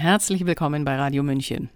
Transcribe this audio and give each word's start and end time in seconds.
Herzlich 0.00 0.46
willkommen 0.46 0.86
bei 0.86 0.96
Radio 0.96 1.22
München. 1.22 1.68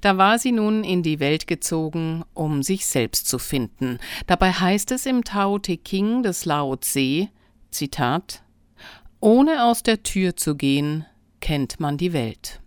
Da 0.00 0.16
war 0.16 0.38
sie 0.38 0.50
nun 0.50 0.82
in 0.82 1.02
die 1.02 1.20
Welt 1.20 1.46
gezogen, 1.46 2.24
um 2.32 2.62
sich 2.62 2.86
selbst 2.86 3.28
zu 3.28 3.38
finden. 3.38 3.98
Dabei 4.26 4.50
heißt 4.50 4.92
es 4.92 5.04
im 5.04 5.24
Tao 5.24 5.58
Te 5.58 5.76
King 5.76 6.22
des 6.22 6.46
Lao 6.46 6.74
Tse, 6.76 7.28
Zitat, 7.70 8.42
ohne 9.20 9.64
aus 9.64 9.82
der 9.82 10.02
Tür 10.02 10.36
zu 10.36 10.56
gehen, 10.56 11.04
kennt 11.42 11.80
man 11.80 11.98
die 11.98 12.14
Welt. 12.14 12.62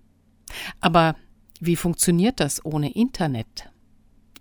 Aber 0.79 1.16
wie 1.60 1.75
funktioniert 1.75 2.39
das 2.39 2.64
ohne 2.64 2.94
Internet? 2.94 3.71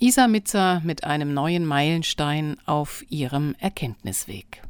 Isa 0.01 0.29
Mitzer 0.29 0.83
mit 0.85 1.05
einem 1.05 1.33
neuen 1.33 1.65
Meilenstein 1.65 2.59
auf 2.67 3.03
ihrem 3.09 3.55
Erkenntnisweg. 3.59 4.63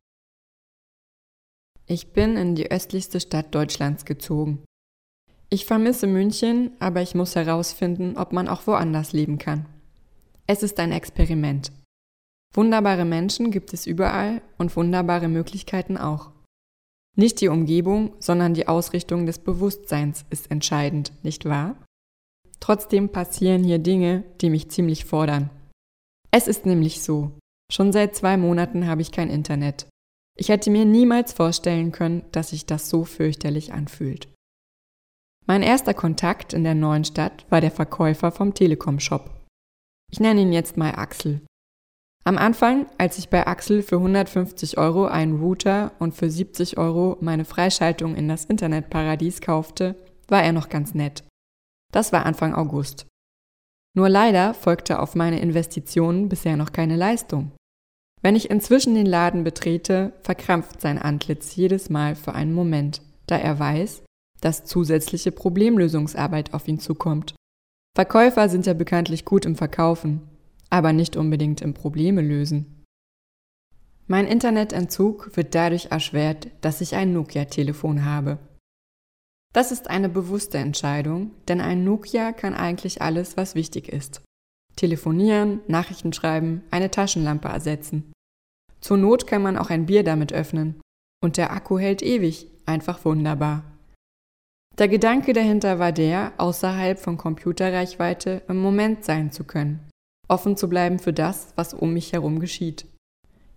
Ich 1.86 2.12
bin 2.12 2.36
in 2.36 2.54
die 2.54 2.70
östlichste 2.70 3.18
Stadt 3.18 3.52
Deutschlands 3.52 4.04
gezogen. 4.04 4.62
Ich 5.52 5.66
vermisse 5.66 6.06
München, 6.06 6.70
aber 6.80 7.02
ich 7.02 7.14
muss 7.14 7.36
herausfinden, 7.36 8.16
ob 8.16 8.32
man 8.32 8.48
auch 8.48 8.66
woanders 8.66 9.12
leben 9.12 9.36
kann. 9.36 9.66
Es 10.46 10.62
ist 10.62 10.80
ein 10.80 10.92
Experiment. 10.92 11.72
Wunderbare 12.54 13.04
Menschen 13.04 13.50
gibt 13.50 13.74
es 13.74 13.86
überall 13.86 14.40
und 14.56 14.74
wunderbare 14.76 15.28
Möglichkeiten 15.28 15.98
auch. 15.98 16.30
Nicht 17.16 17.42
die 17.42 17.48
Umgebung, 17.48 18.14
sondern 18.18 18.54
die 18.54 18.66
Ausrichtung 18.66 19.26
des 19.26 19.40
Bewusstseins 19.40 20.24
ist 20.30 20.50
entscheidend, 20.50 21.12
nicht 21.22 21.44
wahr? 21.44 21.76
Trotzdem 22.58 23.10
passieren 23.10 23.62
hier 23.62 23.78
Dinge, 23.78 24.24
die 24.40 24.48
mich 24.48 24.70
ziemlich 24.70 25.04
fordern. 25.04 25.50
Es 26.30 26.48
ist 26.48 26.64
nämlich 26.64 27.02
so, 27.02 27.30
schon 27.70 27.92
seit 27.92 28.16
zwei 28.16 28.38
Monaten 28.38 28.86
habe 28.86 29.02
ich 29.02 29.12
kein 29.12 29.28
Internet. 29.28 29.86
Ich 30.34 30.48
hätte 30.48 30.70
mir 30.70 30.86
niemals 30.86 31.34
vorstellen 31.34 31.92
können, 31.92 32.24
dass 32.32 32.50
sich 32.50 32.64
das 32.64 32.88
so 32.88 33.04
fürchterlich 33.04 33.74
anfühlt. 33.74 34.31
Mein 35.52 35.62
erster 35.62 35.92
Kontakt 35.92 36.54
in 36.54 36.64
der 36.64 36.74
neuen 36.74 37.04
Stadt 37.04 37.44
war 37.50 37.60
der 37.60 37.70
Verkäufer 37.70 38.32
vom 38.32 38.54
Telekom-Shop. 38.54 39.28
Ich 40.10 40.18
nenne 40.18 40.40
ihn 40.40 40.50
jetzt 40.50 40.78
mal 40.78 40.92
Axel. 40.92 41.42
Am 42.24 42.38
Anfang, 42.38 42.86
als 42.96 43.18
ich 43.18 43.28
bei 43.28 43.46
Axel 43.46 43.82
für 43.82 43.96
150 43.96 44.78
Euro 44.78 45.04
einen 45.04 45.38
Router 45.42 45.92
und 45.98 46.14
für 46.14 46.30
70 46.30 46.78
Euro 46.78 47.18
meine 47.20 47.44
Freischaltung 47.44 48.16
in 48.16 48.28
das 48.28 48.46
Internetparadies 48.46 49.42
kaufte, 49.42 49.94
war 50.26 50.42
er 50.42 50.52
noch 50.52 50.70
ganz 50.70 50.94
nett. 50.94 51.22
Das 51.92 52.14
war 52.14 52.24
Anfang 52.24 52.54
August. 52.54 53.06
Nur 53.94 54.08
leider 54.08 54.54
folgte 54.54 55.00
auf 55.00 55.14
meine 55.14 55.40
Investitionen 55.40 56.30
bisher 56.30 56.56
noch 56.56 56.72
keine 56.72 56.96
Leistung. 56.96 57.52
Wenn 58.22 58.36
ich 58.36 58.48
inzwischen 58.48 58.94
den 58.94 59.04
Laden 59.04 59.44
betrete, 59.44 60.14
verkrampft 60.22 60.80
sein 60.80 60.96
Antlitz 60.98 61.54
jedes 61.56 61.90
Mal 61.90 62.14
für 62.14 62.34
einen 62.34 62.54
Moment, 62.54 63.02
da 63.26 63.36
er 63.36 63.58
weiß, 63.58 64.02
dass 64.42 64.66
zusätzliche 64.66 65.32
Problemlösungsarbeit 65.32 66.52
auf 66.52 66.68
ihn 66.68 66.78
zukommt. 66.78 67.34
Verkäufer 67.96 68.50
sind 68.50 68.66
ja 68.66 68.74
bekanntlich 68.74 69.24
gut 69.24 69.46
im 69.46 69.56
Verkaufen, 69.56 70.20
aber 70.68 70.92
nicht 70.92 71.16
unbedingt 71.16 71.62
im 71.62 71.72
Probleme 71.72 72.20
lösen. 72.20 72.84
Mein 74.06 74.26
Internetentzug 74.26 75.36
wird 75.36 75.54
dadurch 75.54 75.86
erschwert, 75.86 76.48
dass 76.60 76.80
ich 76.80 76.94
ein 76.96 77.12
Nokia-Telefon 77.12 78.04
habe. 78.04 78.38
Das 79.52 79.70
ist 79.70 79.88
eine 79.88 80.08
bewusste 80.08 80.58
Entscheidung, 80.58 81.30
denn 81.46 81.60
ein 81.60 81.84
Nokia 81.84 82.32
kann 82.32 82.54
eigentlich 82.54 83.00
alles, 83.00 83.36
was 83.36 83.54
wichtig 83.54 83.88
ist. 83.88 84.22
Telefonieren, 84.76 85.60
Nachrichten 85.68 86.12
schreiben, 86.12 86.62
eine 86.70 86.90
Taschenlampe 86.90 87.48
ersetzen. 87.48 88.12
Zur 88.80 88.96
Not 88.96 89.26
kann 89.26 89.42
man 89.42 89.56
auch 89.56 89.70
ein 89.70 89.86
Bier 89.86 90.02
damit 90.02 90.32
öffnen. 90.32 90.80
Und 91.22 91.36
der 91.36 91.52
Akku 91.52 91.78
hält 91.78 92.02
ewig, 92.02 92.48
einfach 92.66 93.04
wunderbar. 93.04 93.71
Der 94.78 94.88
Gedanke 94.88 95.34
dahinter 95.34 95.78
war 95.78 95.92
der, 95.92 96.32
außerhalb 96.38 96.98
von 96.98 97.18
Computerreichweite 97.18 98.42
im 98.48 98.58
Moment 98.58 99.04
sein 99.04 99.30
zu 99.30 99.44
können, 99.44 99.86
offen 100.28 100.56
zu 100.56 100.68
bleiben 100.68 100.98
für 100.98 101.12
das, 101.12 101.52
was 101.56 101.74
um 101.74 101.92
mich 101.92 102.12
herum 102.12 102.40
geschieht. 102.40 102.86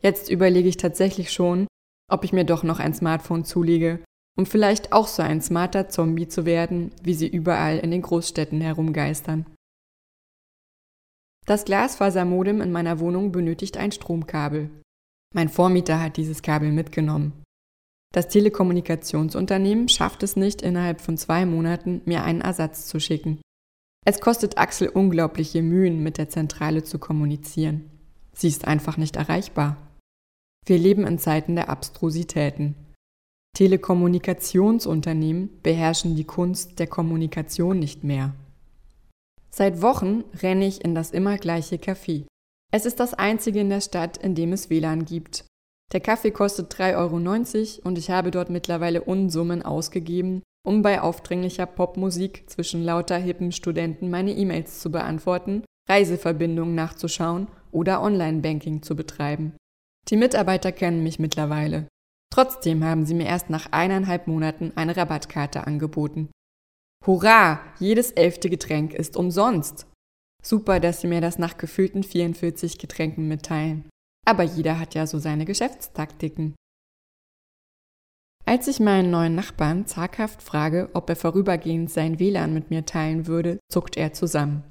Jetzt 0.02 0.30
überlege 0.30 0.68
ich 0.68 0.78
tatsächlich 0.78 1.32
schon, 1.32 1.68
ob 2.12 2.24
ich 2.26 2.34
mir 2.34 2.44
doch 2.44 2.64
noch 2.64 2.80
ein 2.80 2.94
Smartphone 2.94 3.46
zulege, 3.46 4.04
um 4.38 4.46
vielleicht 4.46 4.92
auch 4.92 5.08
so 5.08 5.24
ein 5.24 5.42
smarter 5.42 5.88
Zombie 5.88 6.28
zu 6.28 6.46
werden, 6.46 6.92
wie 7.02 7.14
sie 7.14 7.28
überall 7.28 7.80
in 7.80 7.92
den 7.92 8.02
Großstädten 8.02 8.60
herumgeistern. 8.60 9.46
Das 11.46 11.64
Glasfasermodem 11.64 12.60
in 12.60 12.72
meiner 12.72 13.00
Wohnung 13.00 13.32
benötigt 13.32 13.78
ein 13.78 13.92
Stromkabel. 13.92 14.70
Mein 15.34 15.48
Vormieter 15.48 16.02
hat 16.02 16.18
dieses 16.18 16.42
Kabel 16.42 16.72
mitgenommen. 16.72 17.45
Das 18.16 18.30
Telekommunikationsunternehmen 18.30 19.90
schafft 19.90 20.24
es 20.24 20.38
nicht, 20.38 20.62
innerhalb 20.62 21.02
von 21.02 21.18
zwei 21.18 21.46
Monaten 21.46 22.02
mir 22.06 22.24
einen 22.24 22.40
Ersatz 22.40 22.88
zu 22.88 23.02
schicken. 23.02 23.42
Es 24.06 24.22
kostet 24.22 24.58
Axel 24.58 24.88
unglaubliche 24.88 25.62
Mühen, 25.62 26.02
mit 26.02 26.18
der 26.18 26.30
Zentrale 26.30 26.86
zu 26.86 26.98
kommunizieren. 26.98 27.90
Sie 28.32 28.48
ist 28.48 28.70
einfach 28.70 28.96
nicht 28.96 29.18
erreichbar. 29.18 29.76
Wir 30.66 30.78
leben 30.78 31.06
in 31.06 31.20
Zeiten 31.20 31.56
der 31.56 31.68
Abstrusitäten. 31.68 32.76
Telekommunikationsunternehmen 33.54 35.50
beherrschen 35.62 36.16
die 36.16 36.24
Kunst 36.24 36.80
der 36.80 36.88
Kommunikation 36.88 37.80
nicht 37.80 38.06
mehr. 38.06 38.34
Seit 39.52 39.82
Wochen 39.82 40.24
renne 40.42 40.68
ich 40.68 40.86
in 40.86 40.96
das 40.96 41.12
immer 41.12 41.38
gleiche 41.38 41.76
Café. 41.76 42.24
Es 42.72 42.86
ist 42.86 43.02
das 43.02 43.14
einzige 43.14 43.60
in 43.60 43.70
der 43.70 43.82
Stadt, 43.82 44.16
in 44.16 44.36
dem 44.36 44.54
es 44.54 44.70
WLAN 44.70 45.04
gibt. 45.04 45.44
Der 45.94 46.00
Kaffee 46.00 46.32
kostet 46.32 46.74
3,90 46.74 46.96
Euro 46.98 47.88
und 47.88 47.98
ich 47.98 48.10
habe 48.10 48.32
dort 48.32 48.50
mittlerweile 48.50 49.04
Unsummen 49.04 49.62
ausgegeben, 49.62 50.42
um 50.66 50.82
bei 50.82 51.02
aufdringlicher 51.02 51.68
Popmusik 51.68 52.50
zwischen 52.50 52.84
lauter 52.84 53.18
hippen 53.18 53.52
Studenten 53.52 54.10
meine 54.10 54.32
E-Mails 54.32 54.80
zu 54.80 54.92
beantworten, 54.92 55.64
Reiseverbindungen 55.88 56.76
nachzuschauen 56.76 57.48
oder 57.72 58.02
Online-Banking 58.02 58.82
zu 58.82 58.96
betreiben. 58.96 59.56
Die 60.10 60.18
Mitarbeiter 60.18 60.72
kennen 60.72 61.04
mich 61.04 61.20
mittlerweile. 61.20 61.88
Trotzdem 62.34 62.84
haben 62.84 63.06
sie 63.06 63.14
mir 63.14 63.28
erst 63.28 63.50
nach 63.50 63.72
eineinhalb 63.72 64.28
Monaten 64.28 64.74
eine 64.76 64.98
Rabattkarte 64.98 65.66
angeboten. 65.66 66.30
Hurra! 67.06 67.60
Jedes 67.80 68.12
elfte 68.12 68.50
Getränk 68.50 68.94
ist 68.94 69.16
umsonst! 69.16 69.88
Super, 70.44 70.80
dass 70.80 71.02
sie 71.02 71.08
mir 71.08 71.22
das 71.22 71.40
nach 71.40 71.58
gefühlten 71.58 72.04
44 72.04 72.78
Getränken 72.78 73.28
mitteilen. 73.28 73.90
Aber 74.26 74.44
jeder 74.44 74.80
hat 74.80 74.96
ja 74.96 75.06
so 75.06 75.20
seine 75.20 75.46
Geschäftstaktiken. 75.46 76.56
Als 78.48 78.68
ich 78.68 78.80
meinen 78.80 79.10
neuen 79.10 79.34
Nachbarn 79.34 79.88
zaghaft 79.88 80.42
frage, 80.42 80.90
ob 80.94 81.10
er 81.10 81.16
vorübergehend 81.16 81.90
sein 81.90 82.20
WLAN 82.20 82.54
mit 82.54 82.70
mir 82.70 82.86
teilen 82.86 83.26
würde, 83.26 83.60
zuckt 83.72 83.98
er 83.98 84.14
zusammen. 84.14 84.64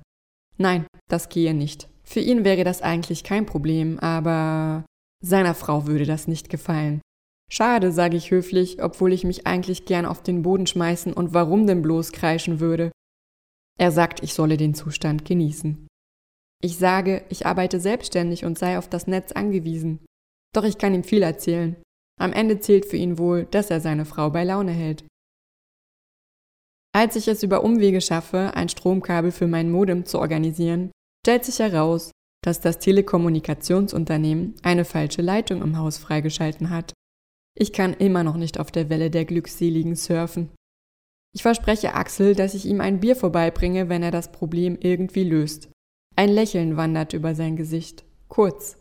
Nein, 0.58 0.86
das 1.08 1.28
gehe 1.28 1.54
nicht. 1.54 1.88
Für 2.04 2.20
ihn 2.20 2.44
wäre 2.44 2.62
das 2.62 2.82
eigentlich 2.82 3.24
kein 3.24 3.46
Problem, 3.46 3.98
aber 3.98 4.84
seiner 5.24 5.54
Frau 5.54 5.86
würde 5.86 6.06
das 6.06 6.28
nicht 6.28 6.50
gefallen. 6.50 7.00
Schade, 7.50 7.92
sage 7.92 8.16
ich 8.16 8.30
höflich, 8.30 8.82
obwohl 8.82 9.12
ich 9.12 9.24
mich 9.24 9.46
eigentlich 9.46 9.86
gern 9.86 10.06
auf 10.06 10.22
den 10.22 10.42
Boden 10.42 10.66
schmeißen 10.66 11.12
und 11.12 11.34
warum 11.34 11.66
denn 11.66 11.82
bloß 11.82 12.12
kreischen 12.12 12.60
würde. 12.60 12.92
Er 13.78 13.90
sagt, 13.90 14.22
ich 14.22 14.34
solle 14.34 14.56
den 14.56 14.74
Zustand 14.74 15.24
genießen. 15.24 15.86
Ich 16.64 16.78
sage, 16.78 17.26
ich 17.28 17.44
arbeite 17.44 17.78
selbstständig 17.78 18.46
und 18.46 18.58
sei 18.58 18.78
auf 18.78 18.88
das 18.88 19.06
Netz 19.06 19.32
angewiesen. 19.32 19.98
Doch 20.54 20.64
ich 20.64 20.78
kann 20.78 20.94
ihm 20.94 21.04
viel 21.04 21.22
erzählen. 21.22 21.76
Am 22.18 22.32
Ende 22.32 22.58
zählt 22.58 22.86
für 22.86 22.96
ihn 22.96 23.18
wohl, 23.18 23.44
dass 23.44 23.68
er 23.68 23.82
seine 23.82 24.06
Frau 24.06 24.30
bei 24.30 24.44
Laune 24.44 24.72
hält. 24.72 25.04
Als 26.94 27.16
ich 27.16 27.28
es 27.28 27.42
über 27.42 27.62
Umwege 27.62 28.00
schaffe, 28.00 28.52
ein 28.54 28.70
Stromkabel 28.70 29.30
für 29.30 29.46
mein 29.46 29.70
Modem 29.70 30.06
zu 30.06 30.18
organisieren, 30.18 30.90
stellt 31.22 31.44
sich 31.44 31.58
heraus, 31.58 32.12
dass 32.42 32.62
das 32.62 32.78
Telekommunikationsunternehmen 32.78 34.54
eine 34.62 34.86
falsche 34.86 35.20
Leitung 35.20 35.60
im 35.60 35.76
Haus 35.76 35.98
freigeschalten 35.98 36.70
hat. 36.70 36.94
Ich 37.58 37.74
kann 37.74 37.92
immer 37.92 38.24
noch 38.24 38.38
nicht 38.38 38.58
auf 38.58 38.70
der 38.70 38.88
Welle 38.88 39.10
der 39.10 39.26
Glückseligen 39.26 39.96
surfen. 39.96 40.48
Ich 41.34 41.42
verspreche 41.42 41.92
Axel, 41.92 42.34
dass 42.34 42.54
ich 42.54 42.64
ihm 42.64 42.80
ein 42.80 43.00
Bier 43.00 43.16
vorbeibringe, 43.16 43.90
wenn 43.90 44.02
er 44.02 44.12
das 44.12 44.32
Problem 44.32 44.78
irgendwie 44.80 45.24
löst. 45.24 45.68
Ein 46.16 46.30
Lächeln 46.30 46.76
wandert 46.76 47.12
über 47.12 47.34
sein 47.34 47.56
Gesicht, 47.56 48.04
kurz. 48.28 48.76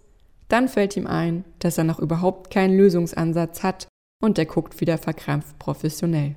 Dann 0.50 0.68
fällt 0.68 0.96
ihm 0.98 1.08
ein, 1.08 1.46
dass 1.60 1.78
er 1.78 1.84
noch 1.84 2.00
überhaupt 2.00 2.52
keinen 2.52 2.78
Lösungsansatz 2.78 3.64
hat 3.64 3.88
und 4.22 4.38
er 4.38 4.46
guckt 4.46 4.80
wieder 4.82 4.98
verkrampft 4.98 5.58
professionell. 5.58 6.36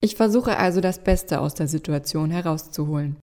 Ich 0.00 0.14
versuche 0.14 0.58
also 0.58 0.80
das 0.80 1.02
Beste 1.02 1.40
aus 1.40 1.54
der 1.54 1.68
Situation 1.68 2.30
herauszuholen. 2.30 3.16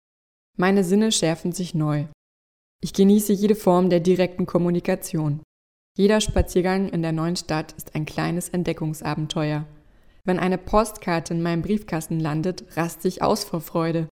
Meine 0.57 0.83
Sinne 0.83 1.11
schärfen 1.11 1.51
sich 1.51 1.73
neu. 1.73 2.05
Ich 2.81 2.93
genieße 2.93 3.31
jede 3.31 3.55
Form 3.55 3.89
der 3.89 3.99
direkten 3.99 4.45
Kommunikation. 4.45 5.41
Jeder 5.97 6.19
Spaziergang 6.19 6.89
in 6.89 7.01
der 7.01 7.13
neuen 7.13 7.37
Stadt 7.37 7.73
ist 7.73 7.95
ein 7.95 8.05
kleines 8.05 8.49
Entdeckungsabenteuer. 8.49 9.65
Wenn 10.25 10.39
eine 10.39 10.57
Postkarte 10.57 11.33
in 11.33 11.41
meinem 11.41 11.61
Briefkasten 11.61 12.19
landet, 12.19 12.65
raste 12.75 13.07
ich 13.07 13.21
aus 13.21 13.43
vor 13.43 13.61
Freude. 13.61 14.09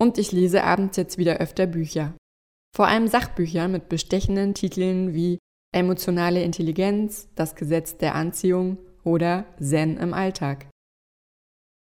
Und 0.00 0.18
ich 0.18 0.32
lese 0.32 0.64
abends 0.64 0.96
jetzt 0.96 1.18
wieder 1.18 1.38
öfter 1.38 1.66
Bücher. 1.66 2.14
Vor 2.74 2.86
allem 2.86 3.08
Sachbücher 3.08 3.68
mit 3.68 3.88
bestechenden 3.88 4.54
Titeln 4.54 5.14
wie 5.14 5.38
Emotionale 5.74 6.42
Intelligenz, 6.42 7.28
Das 7.34 7.54
Gesetz 7.54 7.98
der 7.98 8.14
Anziehung 8.14 8.78
oder 9.04 9.44
Zen 9.60 9.96
im 9.98 10.14
Alltag. 10.14 10.70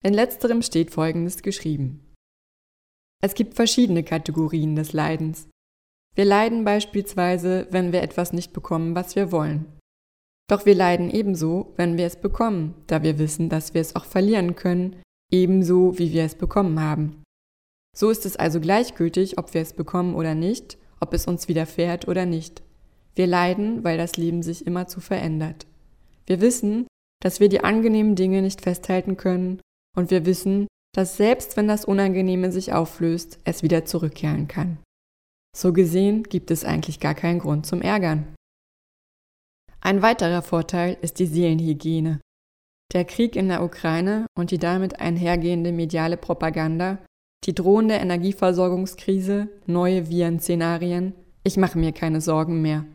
In 0.03 0.15
letzterem 0.15 0.63
steht 0.63 0.91
Folgendes 0.91 1.43
geschrieben. 1.43 2.13
Es 3.23 3.35
gibt 3.35 3.55
verschiedene 3.55 4.05
Kategorien 4.05 4.77
des 4.77 4.93
Leidens. 4.93 5.49
Wir 6.15 6.25
leiden 6.25 6.65
beispielsweise, 6.65 7.67
wenn 7.71 7.93
wir 7.93 8.03
etwas 8.03 8.33
nicht 8.33 8.53
bekommen, 8.53 8.95
was 8.95 9.17
wir 9.17 9.33
wollen. 9.33 9.67
Doch 10.49 10.67
wir 10.67 10.75
leiden 10.75 11.11
ebenso, 11.11 11.73
wenn 11.77 11.97
wir 11.97 12.07
es 12.07 12.21
bekommen, 12.21 12.75
da 12.87 13.03
wir 13.03 13.19
wissen, 13.19 13.49
dass 13.49 13.75
wir 13.75 13.81
es 13.81 13.97
auch 13.97 14.05
verlieren 14.05 14.55
können, 14.55 15.03
ebenso 15.33 15.99
wie 15.99 16.13
wir 16.13 16.25
es 16.25 16.35
bekommen 16.35 16.81
haben. 16.81 17.24
So 17.95 18.11
ist 18.11 18.27
es 18.27 18.37
also 18.37 18.61
gleichgültig, 18.61 19.39
ob 19.39 19.55
wir 19.55 19.63
es 19.63 19.73
bekommen 19.73 20.15
oder 20.15 20.35
nicht, 20.35 20.77
ob 21.01 21.15
es 21.15 21.27
uns 21.27 21.49
widerfährt 21.49 22.09
oder 22.09 22.27
nicht. 22.27 22.63
Wir 23.15 23.27
leiden, 23.29 23.85
weil 23.85 23.97
das 23.97 24.17
Leben 24.17 24.43
sich 24.43 24.67
immerzu 24.67 25.01
verändert. 25.01 25.67
Wir 26.27 26.41
wissen, 26.41 26.87
dass 27.23 27.39
wir 27.39 27.49
die 27.49 27.63
angenehmen 27.63 28.17
Dinge 28.17 28.43
nicht 28.43 28.61
festhalten 28.61 29.17
können, 29.17 29.61
und 29.97 30.11
wir 30.11 30.27
wissen, 30.27 30.67
dass 30.95 31.17
selbst 31.17 31.57
wenn 31.57 31.69
das 31.69 31.85
Unangenehme 31.85 32.51
sich 32.51 32.73
auflöst, 32.73 33.39
es 33.45 33.63
wieder 33.63 33.85
zurückkehren 33.85 34.49
kann. 34.49 34.79
So 35.57 35.73
gesehen 35.73 36.25
gibt 36.25 36.51
es 36.51 36.65
eigentlich 36.65 36.99
gar 36.99 37.15
keinen 37.15 37.39
Grund 37.39 37.65
zum 37.65 37.81
Ärgern. 37.81 38.35
Ein 39.81 40.03
weiterer 40.03 40.43
Vorteil 40.43 40.97
ist 41.01 41.19
die 41.19 41.27
Seelenhygiene. 41.27 42.21
Der 42.93 43.05
Krieg 43.05 43.37
in 43.37 43.49
der 43.49 43.63
Ukraine 43.63 44.27
und 44.37 44.51
die 44.51 44.59
damit 44.59 45.01
einhergehende 45.01 45.73
mediale 45.73 46.17
Propaganda, 46.17 46.99
die 47.45 47.55
drohende 47.55 47.95
Energieversorgungskrise, 47.95 49.49
neue 49.67 50.09
Virenszenarien, 50.09 51.15
ich 51.43 51.57
mache 51.57 51.79
mir 51.79 51.93
keine 51.93 52.21
Sorgen 52.21 52.63
mehr. 52.63 52.87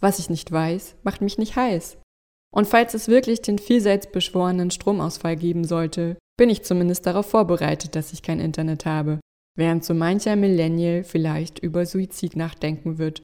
Was 0.00 0.18
ich 0.18 0.30
nicht 0.30 0.50
weiß, 0.50 0.96
macht 1.02 1.20
mich 1.20 1.36
nicht 1.36 1.56
heiß. 1.56 1.98
Und 2.52 2.66
falls 2.66 2.94
es 2.94 3.08
wirklich 3.08 3.42
den 3.42 3.58
vielseits 3.58 4.10
beschworenen 4.10 4.70
Stromausfall 4.70 5.36
geben 5.36 5.64
sollte, 5.64 6.16
bin 6.38 6.48
ich 6.48 6.62
zumindest 6.62 7.04
darauf 7.06 7.26
vorbereitet, 7.26 7.94
dass 7.94 8.12
ich 8.12 8.22
kein 8.22 8.40
Internet 8.40 8.86
habe, 8.86 9.20
während 9.56 9.84
so 9.84 9.92
mancher 9.92 10.36
Millennial 10.36 11.04
vielleicht 11.04 11.58
über 11.58 11.84
Suizid 11.84 12.34
nachdenken 12.34 12.98
wird. 12.98 13.22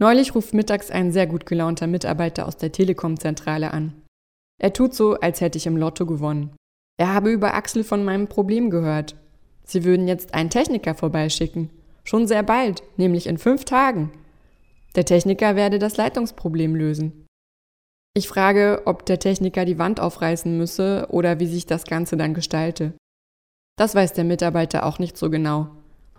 Neulich 0.00 0.36
ruft 0.36 0.54
mittags 0.54 0.92
ein 0.92 1.10
sehr 1.10 1.26
gut 1.26 1.44
gelaunter 1.44 1.88
Mitarbeiter 1.88 2.46
aus 2.46 2.56
der 2.56 2.70
Telekom-Zentrale 2.70 3.72
an. 3.72 4.00
Er 4.60 4.72
tut 4.72 4.94
so, 4.94 5.14
als 5.14 5.40
hätte 5.40 5.58
ich 5.58 5.66
im 5.66 5.76
Lotto 5.76 6.06
gewonnen. 6.06 6.54
Er 6.98 7.14
habe 7.14 7.30
über 7.30 7.54
Axel 7.54 7.84
von 7.84 8.04
meinem 8.04 8.26
Problem 8.26 8.70
gehört. 8.70 9.16
Sie 9.64 9.84
würden 9.84 10.08
jetzt 10.08 10.34
einen 10.34 10.50
Techniker 10.50 10.94
vorbeischicken. 10.94 11.70
Schon 12.04 12.26
sehr 12.26 12.42
bald, 12.42 12.82
nämlich 12.96 13.26
in 13.26 13.38
fünf 13.38 13.64
Tagen. 13.64 14.10
Der 14.96 15.04
Techniker 15.04 15.56
werde 15.56 15.78
das 15.78 15.96
Leitungsproblem 15.96 16.74
lösen. 16.74 17.26
Ich 18.14 18.26
frage, 18.26 18.82
ob 18.86 19.06
der 19.06 19.20
Techniker 19.20 19.64
die 19.64 19.78
Wand 19.78 20.00
aufreißen 20.00 20.56
müsse 20.56 21.06
oder 21.10 21.38
wie 21.38 21.46
sich 21.46 21.66
das 21.66 21.84
Ganze 21.84 22.16
dann 22.16 22.34
gestalte. 22.34 22.94
Das 23.76 23.94
weiß 23.94 24.14
der 24.14 24.24
Mitarbeiter 24.24 24.84
auch 24.84 24.98
nicht 24.98 25.16
so 25.16 25.30
genau. 25.30 25.68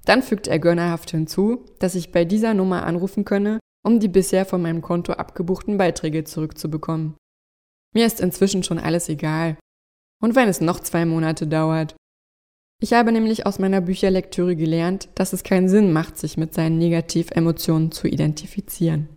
Dann 0.05 0.23
fügt 0.23 0.47
er 0.47 0.59
gönnerhaft 0.59 1.11
hinzu, 1.11 1.65
dass 1.79 1.95
ich 1.95 2.13
bei 2.13 2.23
dieser 2.23 2.53
Nummer 2.53 2.85
anrufen 2.85 3.25
könne, 3.25 3.59
um 3.83 3.99
die 3.99 4.07
bisher 4.07 4.45
von 4.45 4.61
meinem 4.61 4.81
Konto 4.81 5.11
abgebuchten 5.13 5.77
Beiträge 5.77 6.23
zurückzubekommen. 6.23 7.15
Mir 7.93 8.05
ist 8.05 8.21
inzwischen 8.21 8.63
schon 8.63 8.79
alles 8.79 9.09
egal. 9.09 9.57
Und 10.21 10.35
wenn 10.35 10.49
es 10.49 10.61
noch 10.61 10.79
zwei 10.79 11.05
Monate 11.05 11.47
dauert. 11.47 11.95
Ich 12.81 12.93
habe 12.93 13.11
nämlich 13.11 13.45
aus 13.45 13.59
meiner 13.59 13.81
Bücherlektüre 13.81 14.55
gelernt, 14.55 15.09
dass 15.15 15.33
es 15.33 15.43
keinen 15.43 15.67
Sinn 15.67 15.91
macht, 15.91 16.17
sich 16.17 16.37
mit 16.37 16.53
seinen 16.53 16.77
Negativemotionen 16.77 17.91
zu 17.91 18.07
identifizieren. 18.07 19.09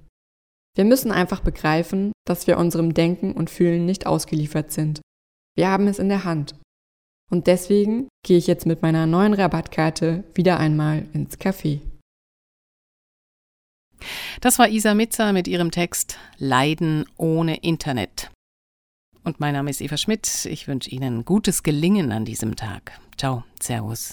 Wir 0.75 0.85
müssen 0.85 1.13
einfach 1.13 1.41
begreifen, 1.41 2.13
dass 2.27 2.47
wir 2.47 2.57
unserem 2.57 2.95
Denken 2.95 3.33
und 3.33 3.51
Fühlen 3.51 3.85
nicht 3.85 4.07
ausgeliefert 4.07 4.73
sind. 4.73 5.01
Wir 5.57 5.69
haben 5.69 5.87
es 5.87 5.99
in 5.99 6.09
der 6.09 6.25
Hand. 6.25 6.55
Und 7.31 7.47
deswegen 7.47 8.09
gehe 8.25 8.39
ich 8.39 8.47
jetzt 8.47 8.67
mit 8.67 8.83
meiner 8.83 9.07
neuen 9.07 9.35
Rabattkarte 9.35 10.25
wieder 10.35 10.59
einmal 10.59 11.07
ins 11.13 11.39
Café. 11.39 11.81
Das 14.41 14.59
war 14.59 14.69
Isa 14.69 14.95
Mitzer 14.95 15.33
mit 15.33 15.47
ihrem 15.47 15.71
Text 15.71 16.19
Leiden 16.39 17.07
ohne 17.17 17.59
Internet. 17.59 18.31
Und 19.25 19.39
mein 19.39 19.55
Name 19.55 19.71
ist 19.71 19.81
Eva 19.81 19.97
Schmidt. 19.97 20.47
Ich 20.47 20.67
wünsche 20.67 20.91
Ihnen 20.91 21.25
gutes 21.25 21.63
Gelingen 21.63 22.11
an 22.13 22.25
diesem 22.25 22.57
Tag. 22.57 22.99
Ciao, 23.17 23.45
Servus. 23.61 24.11